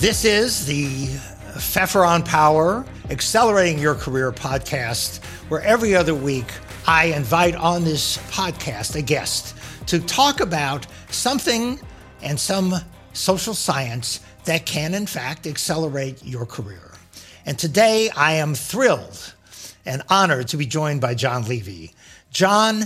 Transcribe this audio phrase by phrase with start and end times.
[0.00, 1.08] This is the
[1.58, 6.46] Pfeffer on Power Accelerating Your Career podcast, where every other week
[6.86, 9.54] I invite on this podcast a guest
[9.88, 11.78] to talk about something
[12.22, 12.76] and some
[13.12, 16.92] social science that can, in fact, accelerate your career.
[17.44, 19.34] And today I am thrilled
[19.84, 21.92] and honored to be joined by Jon Levy.
[22.30, 22.84] Jon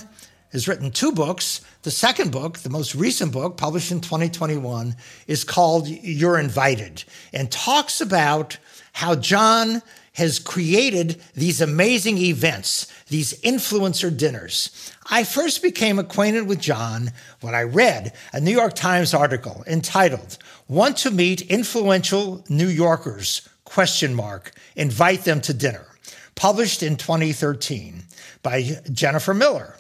[0.50, 1.60] has written two books.
[1.84, 7.52] The second book, the most recent book, published in 2021, is called You're Invited and
[7.52, 8.56] talks about
[8.94, 9.82] how Jon
[10.14, 14.92] has created these amazing events, these influencer dinners.
[15.10, 17.12] I first became acquainted with Jon
[17.42, 20.38] when I read a New York Times article entitled
[20.68, 23.46] Want to Meet Influential New Yorkers?
[23.64, 25.86] question mark invite them to dinner
[26.34, 28.04] published in 2013
[28.42, 29.76] by Jennifer Miller.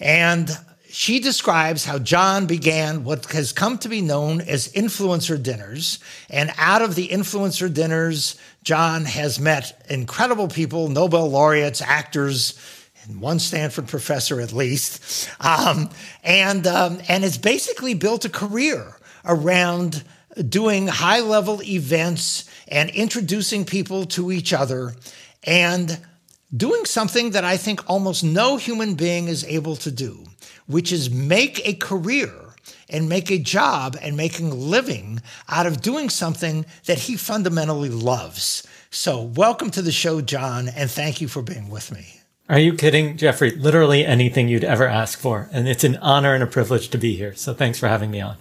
[0.00, 0.50] And
[0.98, 6.00] she describes how Jon began what has come to be known as influencer dinners.
[6.28, 12.58] And out of the influencer dinners, Jon has met incredible people, Nobel laureates, actors,
[13.04, 15.88] and one Stanford professor at least, um,
[16.24, 20.02] and um, and has basically built a career around
[20.48, 24.96] doing high level events and introducing people to each other
[25.44, 26.00] and
[26.56, 30.24] doing something that I think almost no human being is able to do,
[30.68, 32.30] which is make a career
[32.88, 37.88] and make a job and making a living out of doing something that he fundamentally
[37.88, 38.66] loves.
[38.90, 42.20] So, welcome to the show, Jon, and thank you for being with me.
[42.48, 43.50] Are you kidding, Jeffrey?
[43.50, 45.48] Literally anything you'd ever ask for.
[45.52, 47.34] And it's an honor and a privilege to be here.
[47.34, 48.36] So, thanks for having me on.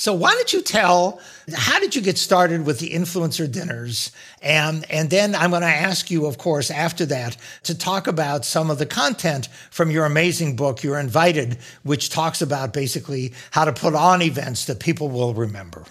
[0.00, 1.20] So why don't you tell
[1.54, 4.12] how did you get started with the influencer dinners?
[4.40, 8.46] And and then I'm going to ask you, of course, after that, to talk about
[8.46, 13.66] some of the content from your amazing book, You're Invited, which talks about basically how
[13.66, 15.84] to put on events that people will remember.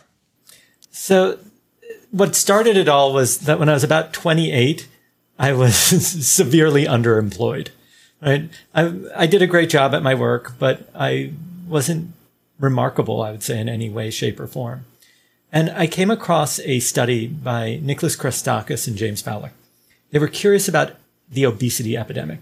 [0.90, 1.38] So
[2.10, 4.88] what started it all was that when I was about 28,
[5.38, 5.76] I was
[6.28, 7.68] severely underemployed.
[8.24, 8.50] Right?
[8.74, 11.34] I I did a great job at my work, but I
[11.68, 12.14] wasn't
[12.60, 14.86] remarkable, I would say, in any way, shape, or form.
[15.52, 19.52] And I came across a study by Nicholas Christakis and James Fowler.
[20.12, 20.94] They were curious about
[21.30, 22.42] the obesity epidemic.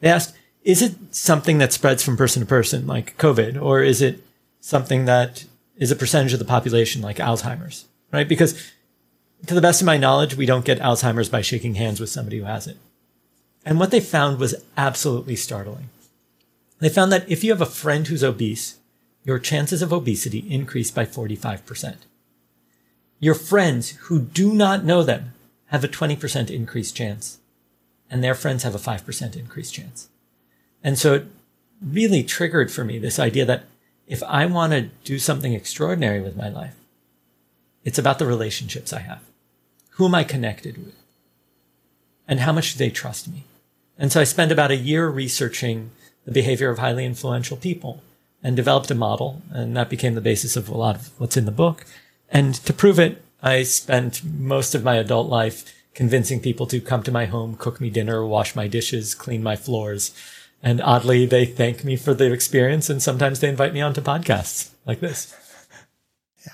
[0.00, 4.00] They asked, is it something that spreads from person to person, like COVID, or is
[4.00, 4.22] it
[4.60, 5.44] something that
[5.76, 8.28] is a percentage of the population, like Alzheimer's, right?
[8.28, 8.72] Because
[9.46, 12.38] to the best of my knowledge, we don't get Alzheimer's by shaking hands with somebody
[12.38, 12.76] who has it.
[13.64, 15.88] And what they found was absolutely startling.
[16.78, 18.78] They found that if you have a friend who's obese,
[19.24, 21.96] your chances of obesity increase by 45%.
[23.20, 25.34] Your friends who do not know them
[25.66, 27.38] have a 20% increased chance,
[28.10, 30.08] and their friends have a 5% increased chance.
[30.82, 31.26] And so it
[31.80, 33.64] really triggered for me this idea that
[34.06, 36.74] if I want to do something extraordinary with my life,
[37.84, 39.22] it's about the relationships I have.
[39.90, 40.96] Who am I connected with?
[42.26, 43.44] And how much do they trust me?
[43.98, 45.90] And so I spent about a year researching
[46.24, 48.02] the behavior of highly influential people
[48.42, 49.42] and developed a model.
[49.50, 51.84] And that became the basis of a lot of what's in the book.
[52.30, 57.02] And to prove it, I spent most of my adult life convincing people to come
[57.02, 60.14] to my home, cook me dinner, wash my dishes, clean my floors.
[60.62, 62.88] And oddly, they thank me for the experience.
[62.88, 65.34] And sometimes they invite me onto podcasts like this.
[66.46, 66.52] Yeah.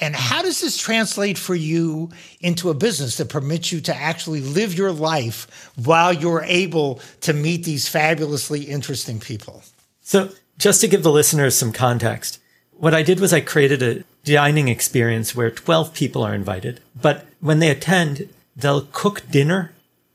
[0.00, 4.40] And how does this translate for you into a business that permits you to actually
[4.40, 9.62] live your life while you're able to meet these fabulously interesting people?
[10.02, 12.40] So just to give the listeners some context,
[12.72, 17.26] what I did was I created a dining experience where 12 people are invited, but
[17.40, 19.72] when they attend, they'll cook dinner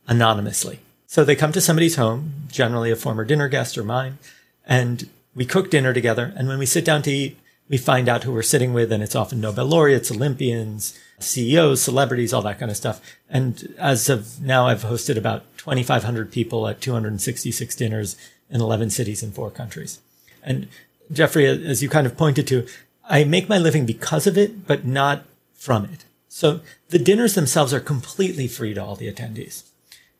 [0.07, 0.79] anonymously.
[1.07, 4.17] So they come to somebody's home, generally a former dinner guest or mine,
[4.65, 6.33] and we cook dinner together.
[6.35, 7.37] And when we sit down to eat,
[7.69, 12.33] we find out who we're sitting with, and it's often Nobel laureates, Olympians, CEOs, celebrities,
[12.33, 12.99] all that kind of stuff.
[13.29, 18.17] And as of now, I've hosted about 2,500 people at 266 dinners
[18.49, 19.99] in 11 cities in four countries.
[20.43, 20.67] And
[21.11, 22.67] Jeffrey, as you kind of pointed to,
[23.05, 26.05] I make my living because of it, but not from it.
[26.29, 29.63] So the dinners themselves are completely free to all the attendees.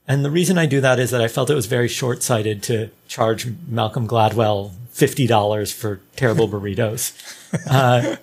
[0.07, 2.61] And the reason I do that is that I felt it was very short sighted
[2.63, 7.13] to charge Malcolm Gladwell $50 for terrible burritos.
[7.69, 8.17] uh,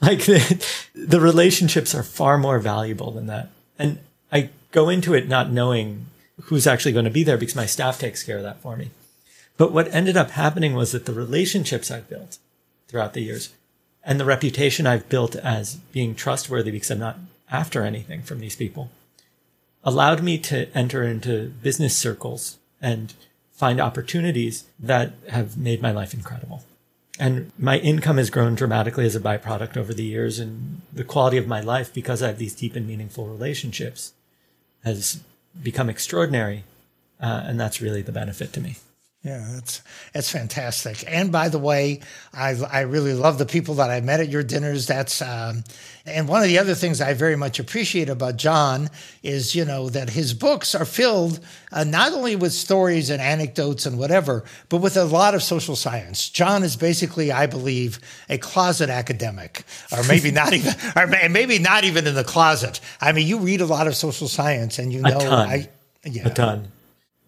[0.00, 3.50] like the, the relationships are far more valuable than that.
[3.78, 3.98] And
[4.32, 6.06] I go into it not knowing
[6.44, 8.90] who's actually going to be there because my staff takes care of that for me.
[9.58, 12.38] But what ended up happening was that the relationships I've built
[12.86, 13.52] throughout the years
[14.02, 17.18] and the reputation I've built as being trustworthy because I'm not
[17.50, 18.90] after anything from these people
[19.84, 23.14] allowed me to enter into business circles and
[23.52, 26.62] find opportunities that have made my life incredible.
[27.18, 31.36] And my income has grown dramatically as a byproduct over the years, and the quality
[31.36, 34.12] of my life, because I have these deep and meaningful relationships,
[34.84, 35.20] has
[35.60, 36.64] become extraordinary.
[37.20, 38.76] Uh, and that's really the benefit to me.
[39.24, 39.82] Yeah, that's
[40.12, 41.02] that's fantastic.
[41.08, 44.44] And by the way, I I really love the people that I met at your
[44.44, 44.86] dinners.
[44.86, 45.64] That's um,
[46.06, 48.88] and one of the other things I very much appreciate about Jon
[49.24, 51.40] is you know that his books are filled
[51.72, 55.74] uh, not only with stories and anecdotes and whatever, but with a lot of social
[55.74, 56.28] science.
[56.28, 57.98] Jon is basically, I believe,
[58.28, 62.80] a closet academic, or maybe not even, or maybe not even in the closet.
[63.00, 65.68] I mean, you read a lot of social science, and you know, I
[66.04, 66.28] yeah.
[66.28, 66.70] a ton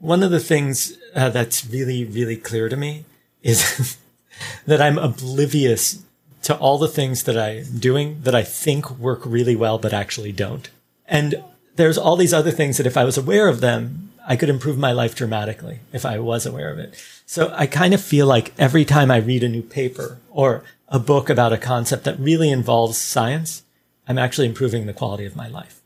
[0.00, 3.04] one of the things uh, that's really, really clear to me
[3.42, 3.98] is
[4.66, 6.02] that I'm oblivious
[6.42, 10.32] to all the things that I'm doing that I think work really well, but actually
[10.32, 10.68] don't.
[11.06, 11.42] And
[11.76, 14.78] there's all these other things that if I was aware of them, I could improve
[14.78, 16.94] my life dramatically if I was aware of it.
[17.26, 20.98] So I kind of feel like every time I read a new paper or a
[20.98, 23.62] book about a concept that really involves science,
[24.08, 25.80] I'm actually improving the quality of my life.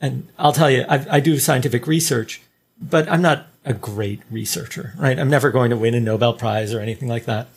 [0.00, 2.42] And I'll tell you, I, I do scientific research
[2.80, 5.18] but I'm not a great researcher, right?
[5.18, 7.48] I'm never going to win a Nobel Prize or anything like that.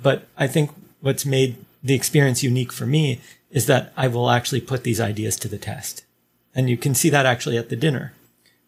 [0.00, 0.70] But I think
[1.00, 3.20] what's made the experience unique for me
[3.50, 6.04] is that I will actually put these ideas to the test.
[6.54, 8.14] And you can see that actually at the dinner.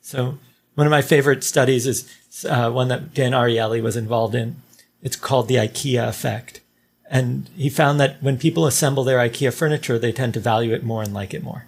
[0.00, 0.38] So
[0.74, 4.56] one of my favorite studies is uh, one that Dan Ariely was involved in.
[5.02, 6.60] It's called the IKEA effect.
[7.08, 10.84] And he found that when people assemble their IKEA furniture, they tend to value it
[10.84, 11.64] more and like it more.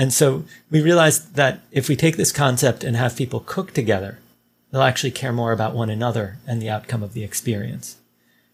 [0.00, 4.18] And so we realized that if we take this concept and have people cook together,
[4.70, 7.98] they'll actually care more about one another and the outcome of the experience.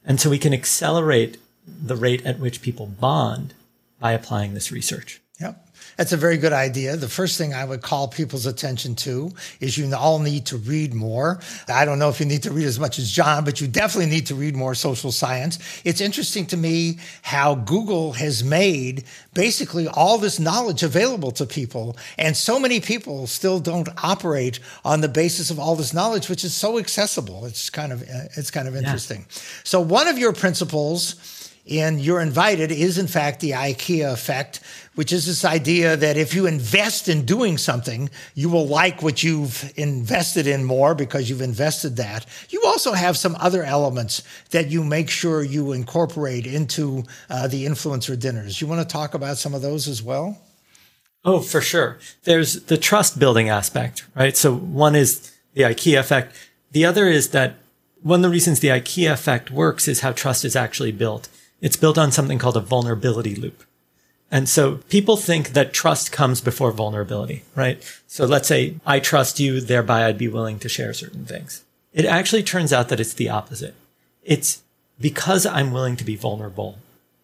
[0.05, 3.55] And so we can accelerate the rate at which people bond
[4.01, 5.21] by applying this research.
[5.41, 5.66] Yep.
[5.97, 6.97] That's a very good idea.
[6.97, 10.93] The first thing I would call people's attention to is you all need to read
[10.93, 11.41] more.
[11.69, 14.11] I don't know if you need to read as much as Jon, but you definitely
[14.11, 15.59] need to read more social science.
[15.85, 21.97] It's interesting to me how Google has made basically all this knowledge available to people.
[22.19, 26.45] And so many people still don't operate on the basis of all this knowledge, which
[26.45, 27.47] is so accessible.
[27.47, 29.21] It's kind of, uh, it's kind of interesting.
[29.21, 29.43] Yeah.
[29.65, 34.61] So one of your principles in You're Invited is in fact the IKEA effect,
[34.95, 39.23] which is this idea that if you invest in doing something, you will like what
[39.23, 42.25] you've invested in more because you've invested that.
[42.51, 47.67] You also have some other elements that you make sure you incorporate into uh, the
[47.67, 48.61] influencer dinners.
[48.61, 50.39] You want to talk about some of those as well?
[51.25, 51.99] Oh, for sure.
[52.23, 54.37] There's the trust building aspect, right?
[54.37, 56.37] So one is the IKEA effect.
[56.71, 57.57] The other is that
[58.03, 61.29] one of the reasons the IKEA effect works is how trust is actually built.
[61.61, 63.65] It's built on something called a vulnerability loop.
[64.31, 67.83] And so people think that trust comes before vulnerability, right?
[68.07, 71.65] So let's say I trust you, thereby I'd be willing to share certain things.
[71.93, 73.75] It actually turns out that it's the opposite.
[74.23, 74.63] It's
[75.01, 76.79] because I'm willing to be vulnerable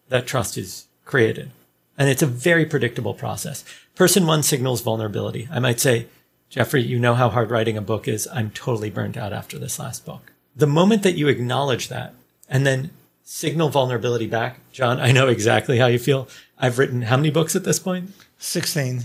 [0.09, 1.51] that trust is created.
[1.97, 3.63] And it's a very predictable process.
[3.95, 5.47] Person one signals vulnerability.
[5.51, 6.07] I might say,
[6.49, 8.27] Jeffrey, you know how hard writing a book is.
[8.31, 10.31] I'm totally burnt out after this last book.
[10.55, 12.13] The moment that you acknowledge that
[12.47, 12.91] and then
[13.23, 14.59] signal vulnerability back.
[14.71, 16.27] Jon, I know exactly how you feel.
[16.57, 18.11] I've written how many books at this point?
[18.37, 19.03] 16.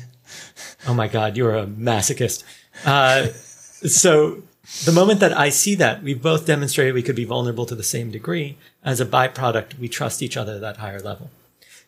[0.86, 2.44] Oh my God, you're a masochist.
[2.84, 4.42] Uh, so
[4.84, 7.82] the moment that I see that, we've both demonstrated we could be vulnerable to the
[7.82, 8.56] same degree.
[8.84, 11.30] As a byproduct, we trust each other at that higher level.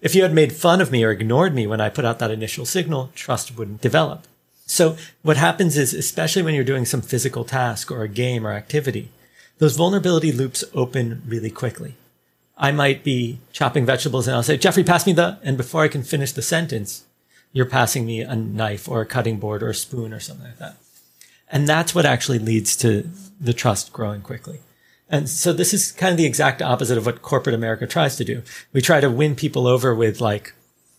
[0.01, 2.31] If you had made fun of me or ignored me when I put out that
[2.31, 4.27] initial signal, trust wouldn't develop.
[4.65, 8.53] So what happens is, especially when you're doing some physical task or a game or
[8.53, 9.11] activity,
[9.59, 11.97] those vulnerability loops open really quickly.
[12.61, 15.89] I might be chopping vegetables and I'll say, Jeffrey, pass me the, and before I
[15.89, 17.07] can finish the sentence,
[17.55, 20.59] you're passing me a knife or a cutting board or a spoon or something like
[20.59, 20.77] that.
[21.51, 23.09] And that's what actually leads to
[23.41, 24.61] the trust growing quickly.
[25.09, 28.25] And so this is kind of the exact opposite of what corporate America tries to
[28.25, 28.43] do.
[28.75, 30.53] We try to win people over with like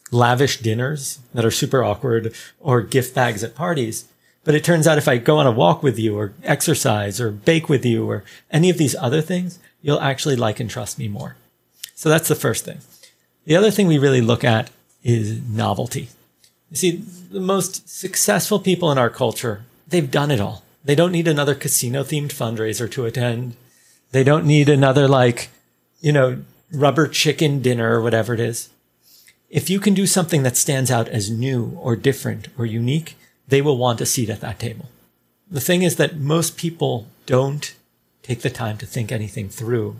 [0.09, 4.09] lavish dinners that are super awkward or gift bags at parties.
[4.43, 7.31] But it turns out if I go on a walk with you or exercise or
[7.31, 11.07] bake with you or any of these other things, you'll actually like and trust me
[11.07, 11.37] more.
[12.01, 12.79] So that's the first thing.
[13.45, 14.71] The other thing we really look at
[15.03, 16.09] is novelty.
[16.71, 20.63] You see, the most successful people in our culture, they've done it all.
[20.83, 23.55] They don't need another casino themed fundraiser to attend.
[24.13, 25.49] They don't need another like,
[25.99, 26.41] you know,
[26.73, 28.69] rubber chicken dinner or whatever it is.
[29.51, 33.15] If you can do something that stands out as new or different or unique,
[33.47, 34.89] they will want a seat at that table.
[35.51, 37.75] The thing is that most people don't
[38.23, 39.97] take the time to think anything through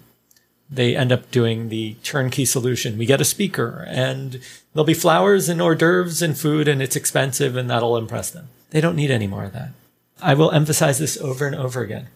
[0.72, 2.98] they end up doing the turnkey solution.
[2.98, 4.40] We get a speaker and
[4.74, 8.48] there'll be flowers and hors d'oeuvres and food and it's expensive and that'll impress them.
[8.70, 9.72] They don't need any more of that.
[10.22, 12.08] I will emphasize this over and over again.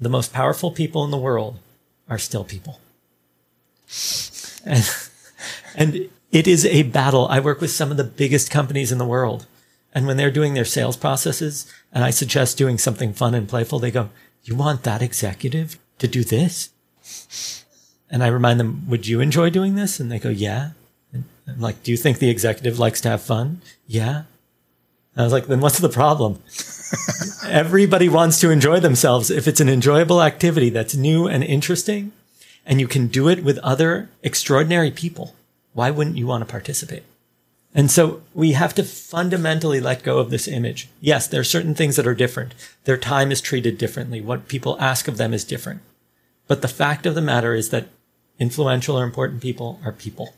[0.00, 1.58] The most powerful people in the world
[2.08, 2.78] are still people.
[4.64, 4.88] And,
[5.74, 7.26] and it is a battle.
[7.28, 9.46] I work with some of the biggest companies in the world.
[9.92, 13.78] And when they're doing their sales processes and I suggest doing something fun and playful,
[13.78, 14.10] they go,
[14.44, 16.70] you want that executive to do this?
[18.10, 19.98] And I remind them, would you enjoy doing this?
[19.98, 20.70] And they go, yeah.
[21.12, 23.60] And I'm like, do you think the executive likes to have fun?
[23.86, 24.24] Yeah.
[25.14, 26.40] And I was like, then what's the problem?
[27.48, 29.30] Everybody wants to enjoy themselves.
[29.30, 32.12] If it's an enjoyable activity that's new and interesting
[32.64, 35.34] and you can do it with other extraordinary people,
[35.72, 37.02] why wouldn't you want to participate?
[37.74, 40.88] And so we have to fundamentally let go of this image.
[41.00, 42.54] Yes, there are certain things that are different.
[42.84, 44.20] Their time is treated differently.
[44.22, 45.82] What people ask of them is different.
[46.48, 47.88] But the fact of the matter is that
[48.38, 50.34] influential or important people are people.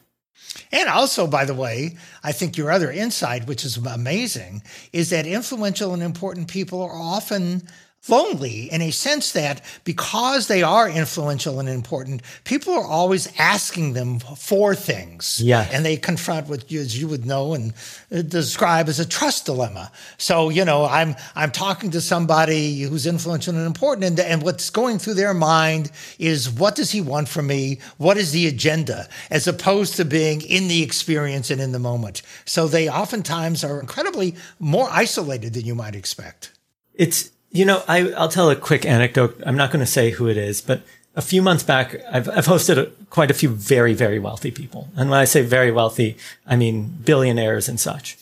[0.73, 4.63] And also, by the way, I think your other insight, which is amazing,
[4.93, 7.69] is that influential and important people are often
[8.09, 13.93] lonely in a sense that because they are influential and important, people are always asking
[13.93, 15.41] them for things.
[15.43, 15.69] Yeah.
[15.73, 17.75] And they confront what you, as you would know and
[18.13, 19.91] uh, describe as a trust dilemma.
[20.17, 24.71] So, you know, I'm, I'm talking to somebody who's influential and important and, and what's
[24.71, 27.81] going through their mind is what does he want from me?
[27.99, 29.09] What is the agenda?
[29.31, 32.23] As opposed to being in the experience and in the moment.
[32.45, 36.53] So they oftentimes are incredibly more isolated than you might expect.
[36.95, 39.41] It's, you know, I, I'll tell a quick anecdote.
[39.45, 40.83] I'm not going to say who it is, but
[41.17, 44.89] a few months back, I've, I've hosted a, quite a few very, very wealthy people.
[44.97, 48.17] And when I say very wealthy, I mean billionaires and such.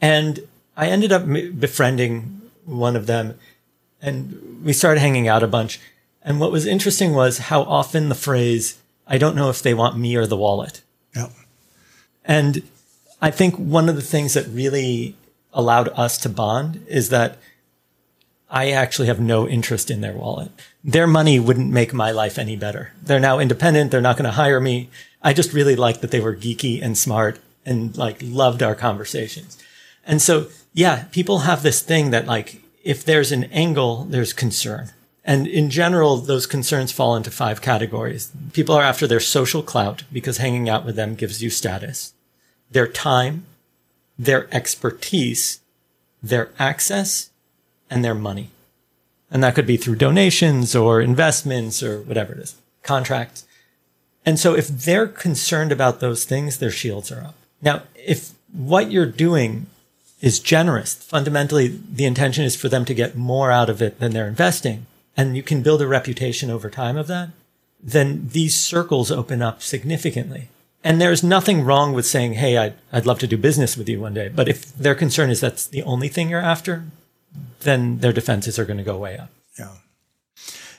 [0.00, 0.40] And
[0.76, 3.38] I ended up befriending one of them
[4.00, 5.78] and we started hanging out a bunch.
[6.22, 9.96] And what was interesting was how often the phrase, I don't know if they want
[9.96, 10.82] me or the wallet.
[11.14, 11.30] Yep.
[12.24, 12.62] And
[13.20, 15.14] I think one of the things that really
[15.52, 17.38] allowed us to bond is that
[18.52, 20.50] I actually have no interest in their wallet.
[20.84, 22.92] Their money wouldn't make my life any better.
[23.02, 23.90] They're now independent.
[23.90, 24.90] They're not going to hire me.
[25.22, 29.56] I just really liked that they were geeky and smart and like loved our conversations.
[30.04, 34.90] And so, yeah, people have this thing that like, if there's an angle, there's concern.
[35.24, 38.32] And in general, those concerns fall into five categories.
[38.52, 42.12] People are after their social clout because hanging out with them gives you status,
[42.70, 43.46] their time,
[44.18, 45.60] their expertise,
[46.22, 47.30] their access,
[47.92, 48.48] and their money.
[49.30, 53.46] And that could be through donations or investments or whatever it is, contracts.
[54.24, 57.34] And so if they're concerned about those things, their shields are up.
[57.60, 59.66] Now, if what you're doing
[60.20, 64.12] is generous, fundamentally the intention is for them to get more out of it than
[64.12, 67.30] they're investing, and you can build a reputation over time of that,
[67.82, 70.48] then these circles open up significantly.
[70.84, 74.00] And there's nothing wrong with saying, Hey, I'd, I'd love to do business with you
[74.00, 74.28] one day.
[74.28, 76.84] But if their concern is that's the only thing you're after,
[77.60, 79.30] then their defenses are going to go way up.
[79.58, 79.68] Yeah.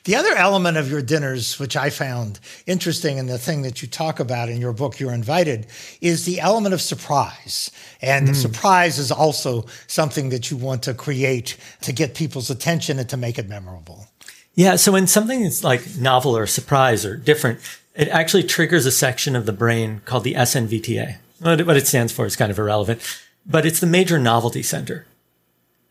[0.04, 3.88] The other element of your dinners, which I found interesting and the thing that you
[3.88, 5.68] talk about in your book, You're Invited,
[6.02, 7.72] is the element of surprise.
[8.02, 8.36] And mm.
[8.36, 13.18] surprise is also something that you want to create to get people's attention and to
[13.18, 14.08] make it memorable.
[14.56, 14.76] Yeah.
[14.76, 17.62] So when something is like novel or surprise or different,
[17.96, 21.16] it actually triggers a section of the brain called the SNVTA.
[21.40, 23.02] What it stands for is kind of irrelevant,
[23.46, 25.06] but it's the major novelty center.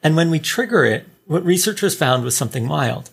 [0.03, 3.11] And when we trigger it, what researchers found was something wild.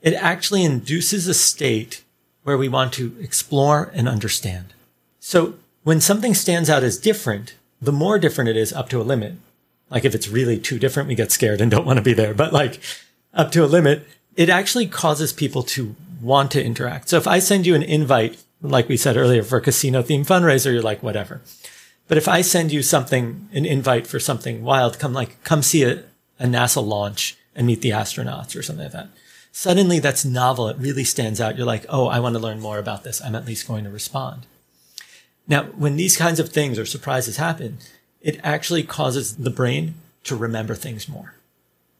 [0.00, 2.02] It actually induces a state
[2.42, 4.74] where we want to explore and understand.
[5.20, 9.04] So when something stands out as different, the more different it is up to a
[9.04, 9.34] limit.
[9.90, 12.34] Like if it's really too different, we get scared and don't want to be there.
[12.34, 12.80] But like
[13.34, 17.08] up to a limit, it actually causes people to want to interact.
[17.08, 20.26] So if I send you an invite, like we said earlier for a casino themed
[20.26, 21.42] fundraiser, you're like, whatever.
[22.08, 25.84] But if I send you something, an invite for something wild, come like, come see
[25.84, 26.02] a,
[26.42, 29.08] a NASA launch and meet the astronauts or something like that.
[29.52, 30.68] Suddenly that's novel.
[30.68, 31.56] It really stands out.
[31.56, 33.22] You're like, oh, I want to learn more about this.
[33.22, 34.46] I'm at least going to respond.
[35.46, 37.78] Now, when these kinds of things or surprises happen,
[38.20, 39.94] it actually causes the brain
[40.24, 41.34] to remember things more.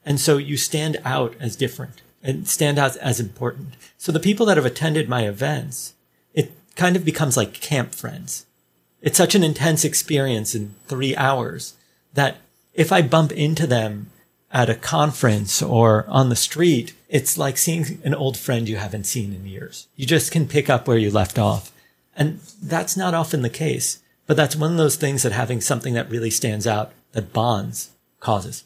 [0.05, 3.75] And so you stand out as different and stand out as important.
[3.97, 5.93] So the people that have attended my events,
[6.33, 8.45] it kind of becomes like camp friends.
[9.01, 11.75] It's such an intense experience in three hours
[12.13, 12.37] that
[12.73, 14.09] if I bump into them
[14.53, 19.05] at a conference or on the street, it's like seeing an old friend you haven't
[19.05, 19.87] seen in years.
[19.95, 21.71] You just can pick up where you left off.
[22.15, 25.95] And that's not often the case, but that's one of those things that having something
[25.95, 28.63] that really stands out that bonds causes.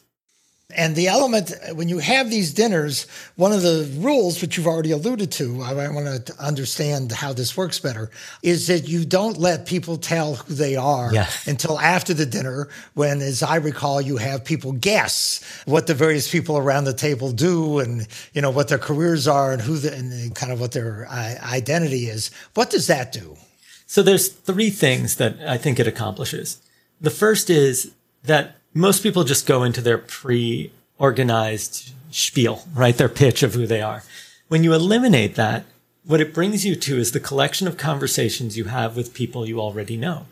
[0.76, 3.06] And the element, when you have these dinners,
[3.36, 7.56] one of the rules, which you've already alluded to, I want to understand how this
[7.56, 8.10] works better,
[8.42, 11.26] is that you don't let people tell who they are yeah.
[11.46, 16.30] until after the dinner, when, as I recall, you have people guess what the various
[16.30, 19.94] people around the table do and, you know, what their careers are and who the,
[19.94, 22.30] and kind of what their identity is.
[22.52, 23.38] What does that do?
[23.86, 26.60] So there's three things that I think it accomplishes.
[27.00, 27.94] The first is
[28.24, 32.96] that most people just go into their pre-organized spiel, right?
[32.96, 34.04] Their pitch of who they are.
[34.46, 35.64] When you eliminate that,
[36.04, 39.60] what it brings you to is the collection of conversations you have with people you
[39.60, 40.26] already know.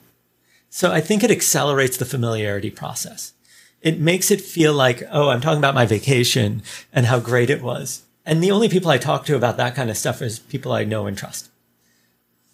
[0.71, 3.33] So I think it accelerates the familiarity process.
[3.83, 6.63] It makes it feel like, oh, I'm talking about my vacation
[6.93, 8.05] and how great it was.
[8.25, 10.85] And the only people I talk to about that kind of stuff is people I
[10.85, 11.51] know and trust.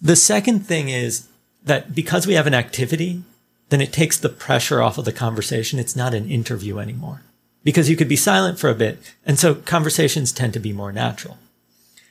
[0.00, 1.28] The second thing is
[1.64, 3.22] that because we have an activity,
[3.72, 5.78] then it takes the pressure off of the conversation.
[5.78, 7.22] It's not an interview anymore
[7.64, 8.98] because you could be silent for a bit.
[9.24, 11.38] And so conversations tend to be more natural.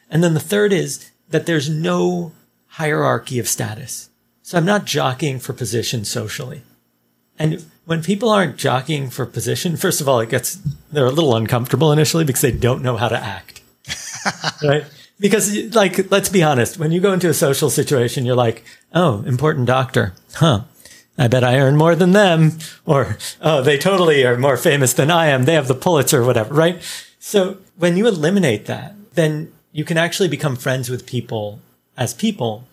[0.10, 2.32] And then the third is that there's no
[2.68, 4.10] hierarchy of status.
[4.42, 6.64] So I'm not jockeying for position socially.
[7.38, 10.56] And when people aren't jockeying for position, first of all, it gets,
[10.92, 13.62] they're a little uncomfortable initially because they don't know how to act.
[14.64, 14.86] right?
[15.20, 18.64] Because, like, let's be honest, when you go into a social situation, you're like,
[18.94, 20.14] oh, important doctor.
[20.34, 20.64] Huh.
[21.22, 22.54] I bet I earn more than them.
[22.84, 25.46] Or, oh, they totally are more famous than I am.
[25.46, 26.82] They have the Pulitzer, whatever, right?
[27.20, 31.60] So when you eliminate that, then you can actually become friends with people
[31.96, 32.68] as people.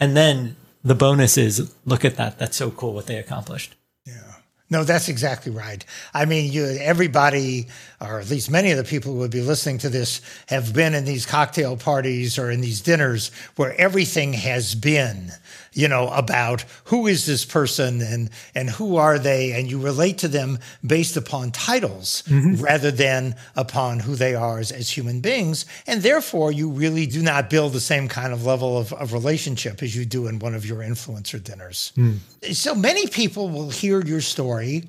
[0.00, 2.38] And then the bonus is look at that.
[2.38, 3.76] That's so cool what they accomplished.
[4.04, 4.34] Yeah.
[4.70, 5.84] No, that's exactly right.
[6.12, 7.68] I mean, you, everybody,
[8.00, 10.94] or at least many of the people who would be listening to this, have been
[10.94, 15.32] in these cocktail parties or in these dinners where everything has been,
[15.72, 20.18] you know, about who is this person and and who are they, and you relate
[20.18, 22.62] to them based upon titles mm-hmm.
[22.62, 27.22] rather than upon who they are as, as, human beings, and therefore you really do
[27.22, 30.54] not build the same kind of level of, of relationship as you do in one
[30.54, 31.92] of your influencer dinners.
[31.96, 32.18] Mm.
[32.54, 34.84] So many people will hear your story story.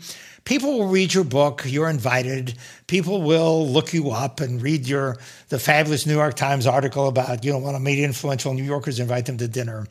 [0.46, 1.64] People will read your book.
[1.66, 2.56] You're invited.
[2.88, 5.18] People will look you up and read your
[5.50, 9.00] the fabulous New York Times article about you don't want to meet influential New Yorkers,
[9.00, 9.88] invite them to dinner.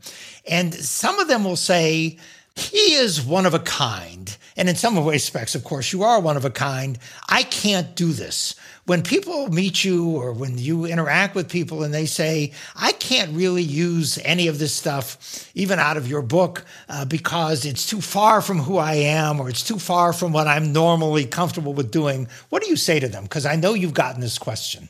[0.46, 2.18] And some of them will say,
[2.58, 4.37] he is one of a kind.
[4.56, 6.98] And in some respects, of course, you are one of a kind.
[7.28, 8.56] I can't do this
[8.88, 13.37] when people meet you or when you interact with people and they say, I can't
[13.37, 18.01] really use any of this stuff, even out of your book, uh, because it's too
[18.01, 21.90] far from who I am or it's too far from what I'm normally comfortable with
[21.90, 23.24] doing, what do you say to them?
[23.24, 24.88] Because I know you've gotten this question.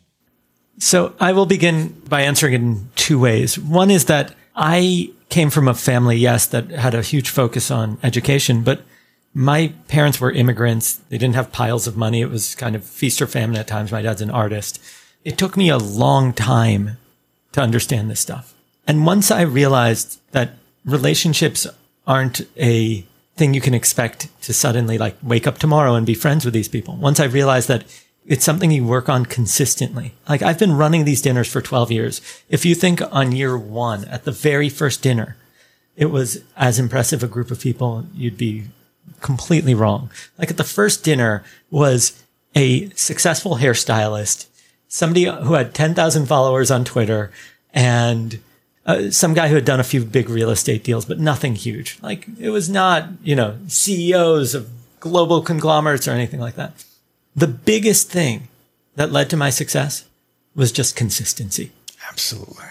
[0.78, 3.58] So I will begin by answering in two ways.
[3.58, 7.98] One is that I came from a family, yes, that had a huge focus on
[8.04, 8.80] education, but
[9.38, 10.96] my parents were immigrants.
[11.10, 12.22] They didn't have piles of money.
[12.22, 13.92] It was kind of feast or famine at times.
[13.92, 14.80] My dad's an artist.
[15.24, 16.96] It took me a long time
[17.52, 18.52] to understand this stuff.
[18.84, 21.68] And once I realized that relationships
[22.04, 23.04] aren't a
[23.36, 26.68] thing you can expect to suddenly like wake up tomorrow and be friends with these
[26.68, 26.96] people.
[26.96, 27.84] Once I realized that
[28.26, 30.14] it's something you work on consistently.
[30.28, 32.42] Like I've been running these dinners for 12 years.
[32.48, 35.36] If you think on year one, at the very first dinner,
[35.96, 38.64] it was as impressive a group of people, you'd be
[39.20, 40.10] completely wrong.
[40.38, 42.22] Like at the first dinner was
[42.54, 44.46] a successful hairstylist,
[44.88, 47.30] somebody who had 10,000 followers on Twitter
[47.72, 48.40] and
[48.86, 51.98] uh, some guy who had done a few big real estate deals, but nothing huge.
[52.02, 56.84] Like it was not, you know, CEOs of global conglomerates or anything like that.
[57.36, 58.48] The biggest thing
[58.96, 60.06] that led to my success
[60.54, 61.70] was just consistency.
[62.08, 62.64] Absolutely.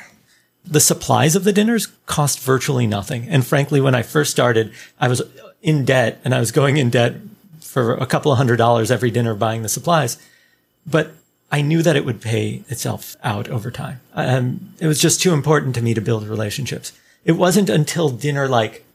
[0.66, 3.30] The supplies of the dinners cost virtually nothing.
[3.30, 5.22] And frankly, when I first started, I was
[5.62, 7.16] in debt and I was going in debt
[7.62, 10.18] for a couple of hundred dollars every dinner buying the supplies.
[10.86, 11.12] But
[11.52, 14.02] I knew that it would pay itself out over time.
[14.14, 16.92] Um, it was just too important to me to build relationships.
[17.24, 18.86] It wasn't until dinner like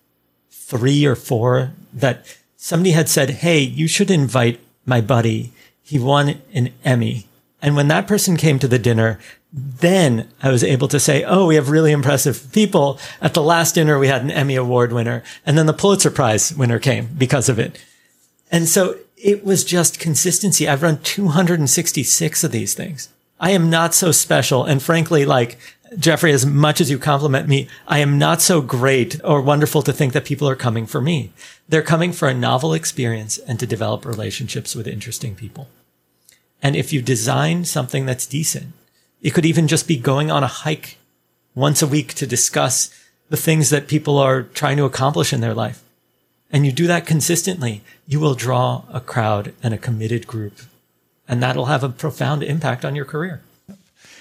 [0.51, 5.53] three or four that somebody had said, Hey, you should invite my buddy.
[5.83, 7.27] He won an Emmy.
[7.62, 9.20] And when that person came to the dinner,
[9.53, 12.98] then I was able to say, oh, we have really impressive people.
[13.20, 16.53] At the last dinner, we had an Emmy Award winner, and then the Pulitzer Prize
[16.53, 17.79] winner came because of it.
[18.51, 20.68] And so it was just consistency.
[20.68, 23.09] I've run 266 of these things.
[23.38, 24.64] I am not so special.
[24.64, 25.59] And frankly, like
[25.98, 29.92] Jeffrey, as much as you compliment me, I am not so great or wonderful to
[29.92, 31.33] think that people are coming for me.
[31.68, 35.68] They're coming for a novel experience and to develop relationships with interesting people.
[36.62, 38.72] And if you design something that's decent,
[39.20, 40.96] it could even just be going on a hike
[41.55, 42.90] once a week to discuss
[43.29, 45.83] the things that people are trying to accomplish in their life.
[46.51, 50.61] And you do that consistently, you will draw a crowd and a committed group.
[51.27, 53.42] And that'll have a profound impact on your career.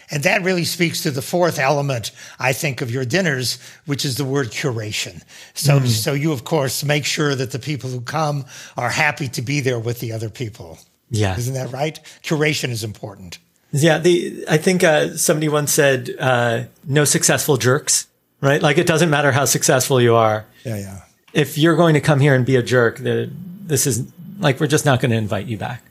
[0.10, 4.18] And that really speaks to the fourth element, I think, of your dinners, which is
[4.18, 5.24] the word curation.
[5.54, 5.88] So, mm.
[5.88, 9.62] so you, of course, make sure that the people who come are happy to be
[9.62, 10.80] there with the other people.
[11.12, 11.38] Yeah.
[11.38, 12.00] Isn't that right?
[12.24, 13.38] Curation is important.
[13.74, 18.08] Yeah, the I think uh, somebody once said uh, no successful jerks,
[18.42, 18.62] right?
[18.62, 20.46] Like it doesn't matter how successful you are.
[20.66, 21.02] Yeah, yeah.
[21.34, 24.86] If you're going to come here and be a jerk, this is like we're just
[24.86, 25.84] not going to invite you back.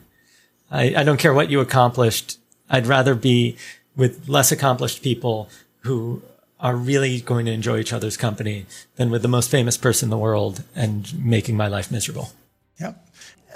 [0.70, 2.38] I, I don't care what you accomplished.
[2.68, 3.56] I'd rather be
[3.96, 5.48] with less accomplished people
[5.80, 6.22] who
[6.60, 10.10] are really going to enjoy each other's company than with the most famous person in
[10.10, 12.30] the world and making my life miserable.
[12.78, 13.06] Yep.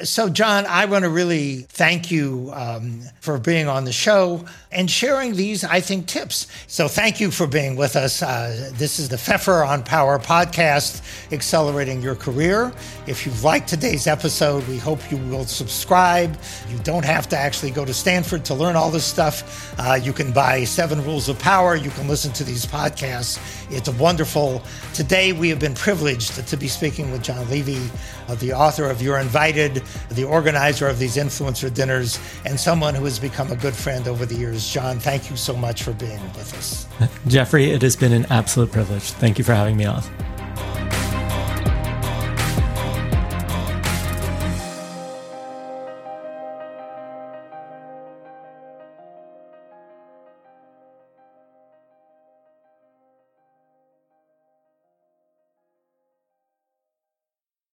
[0.02, 4.90] So, Jon, I want to really thank you um, for being on the show and
[4.90, 6.48] sharing these, I think, tips.
[6.66, 8.20] So, thank you for being with us.
[8.20, 11.00] Uh, this is the Pfeffer on Power podcast,
[11.32, 12.72] accelerating your career.
[13.06, 16.36] If you've liked today's episode, we hope you will subscribe.
[16.68, 19.72] You don't have to actually go to Stanford to learn all this stuff.
[19.78, 21.76] Uh, you can buy Seven Rules of Power.
[21.76, 23.38] You can listen to these podcasts.
[23.70, 24.60] It's a wonderful.
[24.92, 27.78] Today, we have been privileged to be speaking with Jon Levy,
[28.26, 33.04] uh, the author of You're Invited the organizer of these influencer dinners, and someone who
[33.04, 34.68] has become a good friend over the years.
[34.68, 36.86] Jon, thank you so much for being with us.
[37.26, 39.12] Jeffrey, it has been an absolute privilege.
[39.12, 40.02] Thank you for having me on.